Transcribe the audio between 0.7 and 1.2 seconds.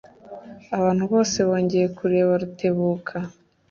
Abantu